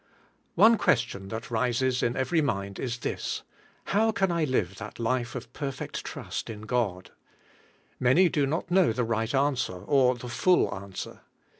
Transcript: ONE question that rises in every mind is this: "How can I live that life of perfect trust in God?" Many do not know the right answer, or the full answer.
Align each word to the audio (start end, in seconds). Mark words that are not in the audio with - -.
ONE 0.55 0.79
question 0.79 1.27
that 1.27 1.51
rises 1.51 2.01
in 2.01 2.17
every 2.17 2.41
mind 2.41 2.79
is 2.79 2.97
this: 2.97 3.43
"How 3.85 4.11
can 4.11 4.31
I 4.31 4.45
live 4.45 4.77
that 4.79 4.97
life 4.97 5.35
of 5.35 5.53
perfect 5.53 6.03
trust 6.03 6.49
in 6.49 6.61
God?" 6.61 7.11
Many 7.99 8.27
do 8.27 8.47
not 8.47 8.71
know 8.71 8.93
the 8.93 9.03
right 9.03 9.35
answer, 9.35 9.83
or 9.83 10.15
the 10.15 10.27
full 10.27 10.73
answer. 10.73 11.19